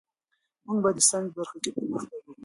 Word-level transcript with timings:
موږ 0.65 0.77
باید 0.83 0.97
د 0.97 1.01
ساینس 1.09 1.27
په 1.31 1.35
برخه 1.37 1.57
کې 1.63 1.69
پرمختګ 1.75 2.15
وکړو. 2.21 2.33